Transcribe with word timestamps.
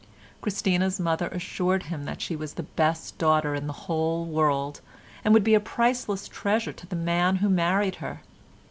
Christina's 0.41 0.99
mother 0.99 1.27
assured 1.27 1.83
him 1.83 2.05
that 2.05 2.23
she 2.23 2.35
was 2.35 2.55
the 2.55 2.63
best 2.63 3.19
daughter 3.19 3.53
in 3.53 3.67
the 3.67 3.71
whole 3.85 4.25
world, 4.25 4.81
and 5.23 5.31
would 5.31 5.43
be 5.43 5.53
a 5.53 5.59
priceless 5.59 6.27
treasure 6.27 6.73
to 6.73 6.87
the 6.87 6.95
man 6.95 7.35
who 7.35 7.49
married 7.49 7.97
her. 7.97 8.21